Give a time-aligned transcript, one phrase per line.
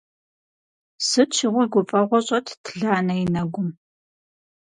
[1.07, 3.69] Сыт щыгъуи гуфӀэгъуэ щӀэтт Ланэ и нэгум.